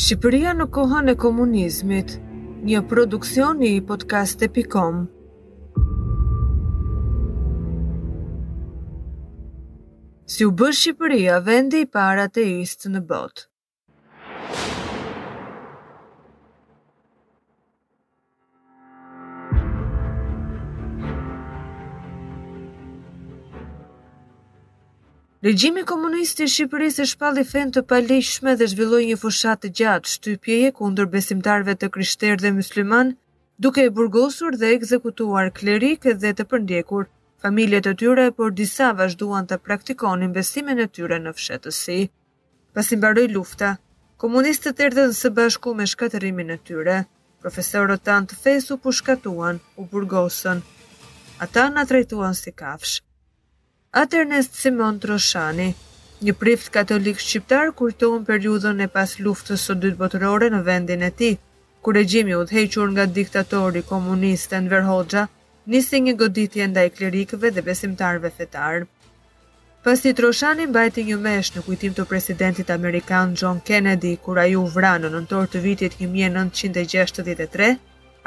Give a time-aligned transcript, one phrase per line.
[0.00, 2.14] Shqipëria në kohën e komunizmit.
[2.70, 5.02] Një produksioni i podcast.com.
[10.36, 13.49] Si u bë Shqipëria vendi i parë ateist në botë?
[25.44, 30.10] Regjimi komunisti i Shqipërisë e shpalli fen të paligjshme dhe zhvilloj një fushat të gjatë
[30.14, 33.14] shtypjeje kundër besimtarve të krishterë dhe musliman,
[33.66, 37.08] duke e burgosur dhe ekzekutuar klerik dhe të përndjekur
[37.46, 41.98] familjet e tyre, por disa vazhduan të praktikonin besimin e tyre në fshetësi.
[42.76, 43.72] Pasim baroj lufta,
[44.26, 46.98] komunistët e së bashku me shkaterimin e tyre,
[47.40, 50.60] profesorët tanë të fesu për shkatuan u burgosën.
[51.48, 53.08] Ata nga trejtuan si kafshë.
[53.92, 55.64] Atër Ernest Simon Troshani,
[56.22, 61.08] një prift katolik shqiptar unë periudhën e pas luftës së dytë botërore në vendin e
[61.10, 61.32] tij,
[61.82, 65.24] kur regjimi u dhequr nga diktatori komunist Enver Hoxha,
[65.74, 68.86] nisi një goditje ndaj klerikëve dhe besimtarëve fetar.
[69.82, 74.66] Pasi Troshani mbajti një mesh në kujtim të presidentit amerikan John Kennedy, kur ai u
[74.76, 77.74] vranë në nëntor të vitit 1963,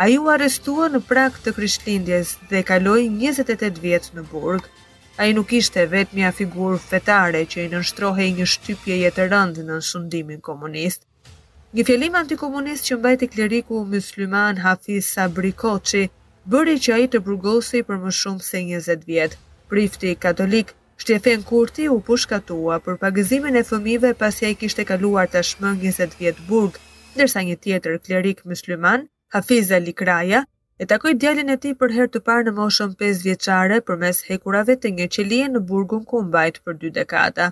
[0.08, 4.73] ai u arrestua në prag të Krishtlindjes dhe kaloi 28 vjet në burg.
[5.16, 9.28] A i nuk ishte vetë mja figur fetare që i nështrohe i një shtypje jetë
[9.33, 11.03] rëndë në nësundimin komunist.
[11.78, 16.02] Një fjelim antikomunist që mbajti kleriku musliman Hafiz Sabri Koqi,
[16.55, 19.38] bëri që a i të brugosi për më shumë se 20 vjetë.
[19.73, 25.30] Prifti katolik, shtjefen kurti u pushkatua për pagëzimin e fëmive pas ja i kishte kaluar
[25.36, 26.81] tashmë 20 vjetë burg,
[27.14, 29.05] ndërsa një tjetër klerik musliman,
[29.38, 30.45] Hafiz Ali Kraja,
[30.79, 34.21] E takoj djalin e ti për her të parë në moshën 5 vjeqare për mes
[34.29, 37.49] hekurave të një qelije në burgun ku mbajt për 2 dekada.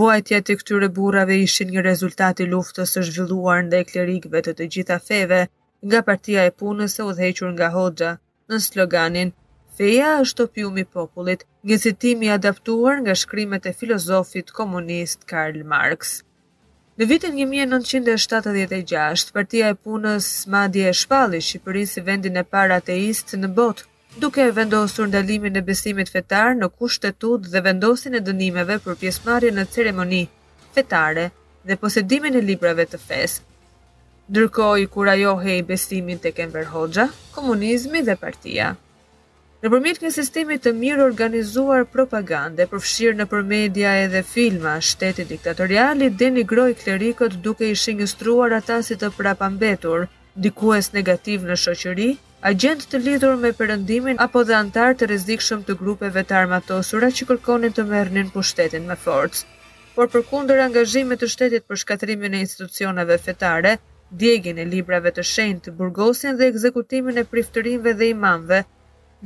[0.00, 4.68] Vuajtja të këtyre burrave ishin një rezultat i luftës së zhvilluar ndaj klerikëve të të
[4.76, 5.40] gjitha feve,
[5.86, 8.10] nga Partia e Punës e udhëhequr nga Hoxha,
[8.50, 9.30] në sloganin
[9.78, 15.62] Feja është opiumi i popullit, një citim i adaptuar nga shkrimet e filozofit komunist Karl
[15.74, 16.18] Marx.
[17.00, 23.32] Në vitin 1976, Partia e Punës madje e shpalli Shqipërinë si vendin e parë ateist
[23.40, 23.86] në botë,
[24.24, 29.64] duke vendosur ndalimin e besimit fetar në kushtetut dhe vendosin e dënimeve për pjesmarje në
[29.78, 30.20] ceremoni
[30.76, 31.24] fetare
[31.70, 33.40] dhe posedimin e librave të fesë.
[34.38, 38.70] dërkoj kur ajo hej besimin të Kenver Hoxha, komunizmi dhe partia.
[39.60, 46.08] Në përmjet një sistemi të mirë organizuar propagande, përfshirë në përmedia edhe filma, shteti diktatoriali
[46.22, 50.06] denigroj klerikët duke i shingistruar ata si të prapambetur,
[50.46, 52.08] dikues negativ në shoqëri,
[52.52, 57.28] agent të lidhur me përëndimin apo dhe antar të rezikshëm të grupeve të armatosura që
[57.34, 59.44] kërkonin të mërnin pushtetin me forcë.
[59.98, 63.76] Por për kunder angazhimit të shtetit për shkatrimin e institucionave fetare,
[64.24, 68.64] djegin e librave të shenjtë, burgosin dhe ekzekutimin e priftërimve dhe imamve,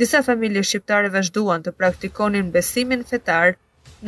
[0.02, 3.54] disa familje shqiptare vazhduan të praktikonin besimin fetar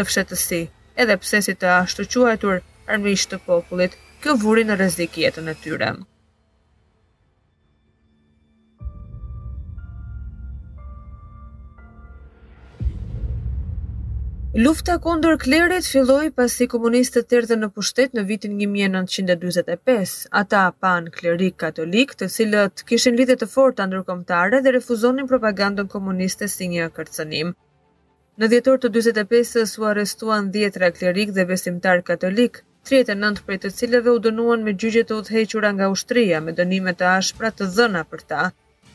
[0.01, 0.59] në fshetësi,
[1.05, 2.59] edhe pse si të ashtu quajtur
[2.97, 5.93] armisht të popullit, kjo vuri në rrezik jetën e tyre.
[14.57, 20.13] Lufta kundër klerit filloi pasi komunistët dhe në pushtet në vitin 1945.
[20.41, 26.49] Ata pan klerik katolik, të cilët kishin lidhje të forta ndërkombëtare dhe refuzonin propagandën komuniste
[26.53, 27.53] si një kërcënim.
[28.41, 32.63] Në dhjetor të 45-ës u arrestuan djetra klerik dhe besimtar katolik,
[32.93, 37.11] 39 prej të cilëve u dënuan me gjyqje të udhëhequra nga ushtria me dënime të
[37.19, 38.49] ashpra të dhëna për ta.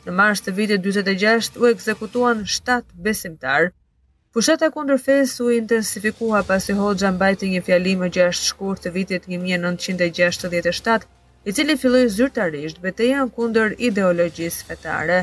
[0.08, 3.72] Në mars të vitit 46 u ekzekutuan 7 besimtarë.
[4.36, 8.92] Pushtet e kundër fesë u intensifikua pasi Hoxha mbajti një fjalim më gjashtë shkurt të
[8.98, 11.02] vitit 1967,
[11.50, 15.18] i cili filloi zyrtarisht betejën kundër ideologjisë fetare.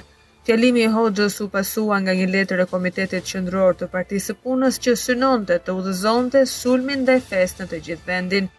[0.51, 4.79] Fjalimi i Hoxhës u pasua nga një letër e Komitetit Qendror të Partisë së Punës
[4.87, 8.53] që synonte të udhëzonte sulmin ndaj fesë në të gjithë vendin.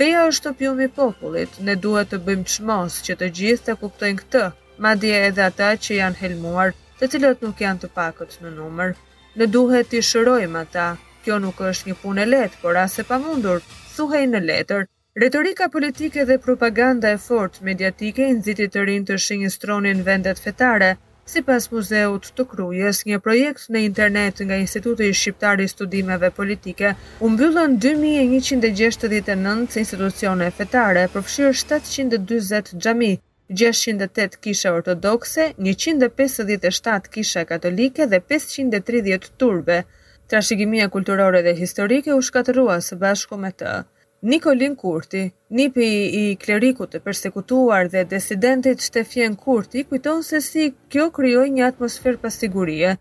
[0.00, 4.20] Feja është opium i popullit, ne duhet të bëjmë çmos që të gjithë të kuptojnë
[4.24, 4.44] këtë,
[4.88, 8.98] madje edhe ata që janë helmuar, të cilët nuk janë të pakët në numër.
[9.36, 10.84] Ne duhet të shërojmë ata.
[11.24, 13.58] Kjo nuk është një punë e lehtë, por as e pamundur,
[13.96, 14.86] thuhej në letër.
[15.22, 20.88] Retorika politike dhe propaganda e fortë mediatike i nxitit të rinë të stronin vendet fetare,
[21.34, 26.94] sipas Muzeut të Krujës, një projekt në internet nga Instituti i Shqiptari i Studimeve Politike,
[27.20, 33.14] u mbyllën 2169 institucione fetare, përfshirë 740 xhami.
[33.50, 39.84] 608 kisha ortodokse, 157 kisha katolike dhe 530 turbe.
[40.28, 43.82] Trashigimia kulturore dhe historike u shkatërua së bashku me të.
[44.22, 45.86] Nikolin Kurti, nipi
[46.18, 52.16] i klerikut të persekutuar dhe desidentit Shtefjen Kurti, kujton se si kjo kryoj një atmosfer
[52.18, 52.96] pasigurie.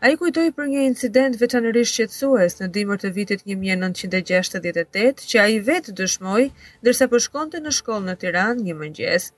[0.00, 5.48] A i kujtoj për një incident veçanërisht qetsues në dimër të vitit 1968, që a
[5.48, 6.46] i vetë dëshmoj,
[6.86, 9.34] dërsa përshkonte në shkollë në Tiran një mëngjesë.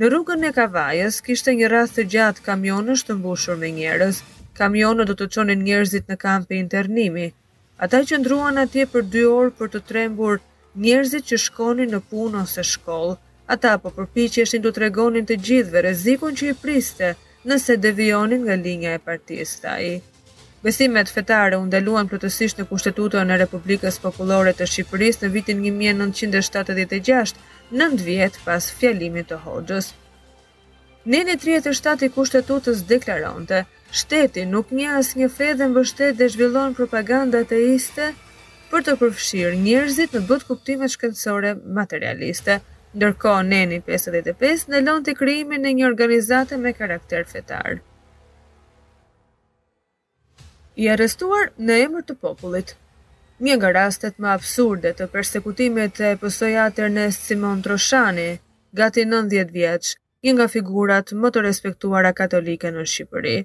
[0.00, 4.20] Në rrugën e Kavajës kishte një rast të gjatë kamionësh të mbushur me njerëz.
[4.60, 7.26] Kamionët do të çonin njerëzit në kampi internimi.
[7.86, 10.40] Ata qëndruan atje për 2 orë për të trembur
[10.86, 13.18] njerëzit që shkonin në punë ose shkollë.
[13.56, 17.12] Ata po përpiqeshin të tregonin të gjithëve rrezikun që i priste
[17.52, 19.92] nëse devionin nga linja e partisë së tij.
[20.62, 27.34] Besimet fetare u ndaluan plotësisht në Kushtetutën e Republikës Popullore të Shqipërisë në vitin 1976,
[27.80, 29.88] 9 vjet pas fjalimit të Hoxhës.
[31.14, 33.62] Neni 37 i Kushtetutës deklaronte:
[34.02, 38.10] "Shteti nuk një asnjë fe dhe mbështet dhe zhvillon propagandë ateiste
[38.74, 42.60] për të përfshirë njerëzit në bëtë kuptimet shkëndësore materialiste."
[42.98, 47.80] Ndërkohë, Neni 55 ndalonte krijimin e një organizate me karakter fetar
[50.78, 52.74] i arrestuar në emër të popullit.
[53.40, 58.34] Një nga rastet më absurde të persekutimit e pësojat Ernest Simon Troshani,
[58.76, 59.94] gati 90 vjeç,
[60.24, 63.38] një nga figurat më të respektuara katolike në Shqipëri.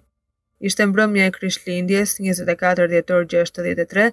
[0.67, 4.09] Ishte mbrëmja e Krishtlindjes 24 dhjetor 63,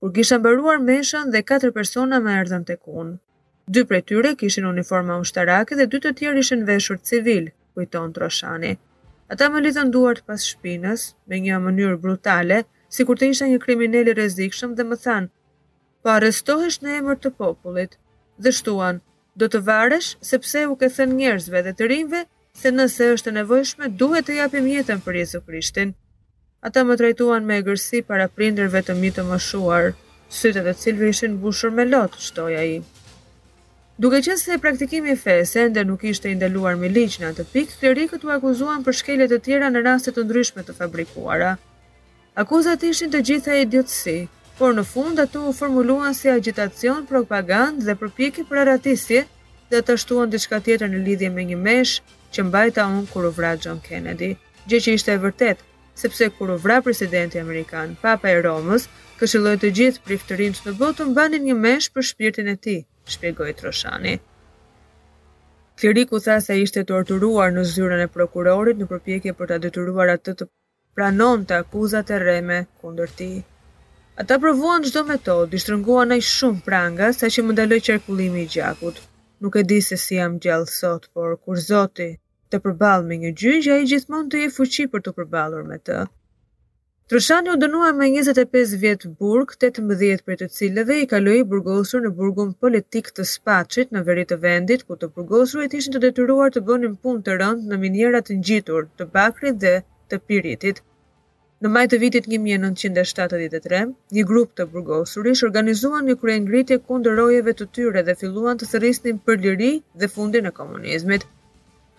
[0.00, 3.16] kur kisha bëruar meshën dhe katër persona më erdhëm tek kunë.
[3.70, 8.76] Dy prej tyre kishin uniforma ushtarake dhe dy të tjerë ishin veshur civil, kujton Troshani.
[9.30, 12.56] Ata më lidhën duart pas shpinës, me një mënyrë brutale,
[12.90, 15.30] si kur të isha një krimineli rezikshëm dhe më thanë,
[16.02, 17.94] po arestohesh në emër të popullit,
[18.42, 18.98] dhe shtuan,
[19.38, 22.24] do të varesh sepse u këthën njerëzve dhe të rinjve,
[22.62, 25.94] se nëse është nevojshme, duhet të japim jetën për Jezu Krishtin.
[26.66, 29.92] Ata më trajtuan me e gërsi para prinderve të mitë më shuar,
[30.42, 32.80] sytë e cilëve ishin bushur me lotë, shtoja i.
[34.00, 37.44] Duke qenë se praktikimi i fesë ende nuk ishte i ndaluar me ligj në atë
[37.52, 41.50] pikë, klerikët u akuzuan për shkelje të tjera në raste të ndryshme të fabrikuara.
[42.42, 44.14] Akuzat ishin të gjitha idiotësi,
[44.60, 49.26] por në fund ato u formuluan si agitacion, propagandë dhe përpjekje për arratisje
[49.74, 51.98] dhe të shtuan diçka tjetër në lidhje me një mesh
[52.32, 53.32] që mbajta unë kur u
[53.66, 54.32] John Kennedy,
[54.66, 55.58] gjë që ishte e vërtet,
[56.06, 58.88] sepse kur u vra presidenti Amerikan, papa e Romës,
[59.20, 62.78] këshiloj të gjithë priftërin të në botë një mesh për shpirtin e ti
[63.12, 64.12] shpjegoi Troshani.
[65.80, 70.34] Kleriku tha se ishte torturuar në zyrën e prokurorit në përpjekje për ta detyruar atë
[70.40, 70.48] të
[70.98, 73.28] pranon të akuzat e reme kundër ti.
[74.24, 78.50] Ata provuan gjdo metodë, i shtërngua në shumë pranga, sa që më ndaloj qerkullimi i
[78.56, 78.98] gjakut.
[79.44, 82.10] Nuk e di se si jam gjallë sot, por kur zoti
[82.52, 86.02] të përbalë me një gjyngja, i gjithmon të je fuqi për të përbalur me të.
[87.10, 92.10] Trushani u dënua me 25 vjetë burg, 18 për të cilëve i kaloi burgosur në
[92.18, 96.62] burgun politik të spacit në verit të vendit, ku të burgosur e të detyruar të
[96.68, 99.72] bënin pun të rënd në minjerat në gjitur, të bakrit dhe
[100.12, 100.78] të piritit.
[101.64, 103.82] Në maj të vitit 1973,
[104.18, 106.78] një grup të burgosurish organizuan një kërën ngritje
[107.18, 111.26] rojeve të tyre dhe filluan të thërisnin për liri dhe fundin e komunizmit.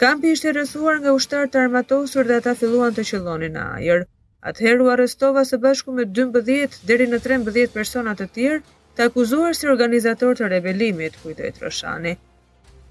[0.05, 4.09] Kampi ishte rëthuar nga ushtar të armatosur dhe ata filluan të qëllonin në ajerë.
[4.41, 8.59] Atëheru arrestova së bashku me 12 deri në 13 personat të tjerë
[8.97, 12.15] të akuzuar si organizator të rebelimit, kujtoj Troshani.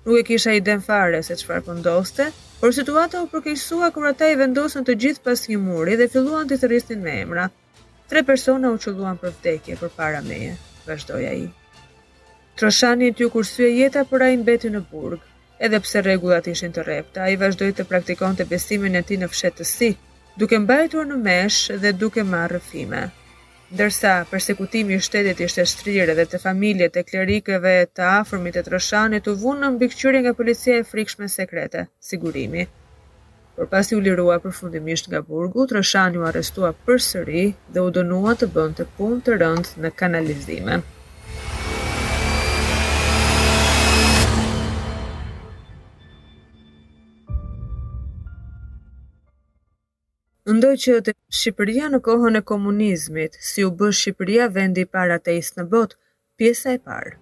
[0.05, 4.29] Nuk e kisha i fare se qëfar pëndoste, po por situata u përkejsua kër ata
[4.31, 7.49] i vendosën të gjithë pas një muri dhe filluan të thëristin me emra.
[8.11, 10.55] Tre persona u qëlluan për vdekje për para meje,
[10.87, 11.49] vazhdoja i.
[12.59, 15.19] Troshani t'ju kursye jeta për a i mbeti në burg,
[15.59, 19.19] edhe pse regullat ishin të repta, a i vazhdoj të praktikon të besimin e ti
[19.23, 19.91] në fshetësi,
[20.41, 23.01] duke mbajtur në mesh dhe duke marrë rrëfime.
[23.77, 29.29] Dërsa, persekutimi i shtetit ishte shtrirë dhe të familje të klerikëve të afërmit të trëshanit
[29.31, 32.65] u vunë në mbikëqyri nga policia e frikshme sekrete, sigurimi.
[33.57, 37.45] Por pasi u lirua përfundimisht nga burgu, trëshani u arestua për sëri
[37.75, 40.89] dhe u donua të bënd të pun të rënd në kanalizimen.
[50.61, 55.49] Mendoj që të Shqipëria në kohën e komunizmit, si u bë Shqipëria vendi para teis
[55.61, 56.01] në botë,
[56.45, 57.21] pjesa e parë.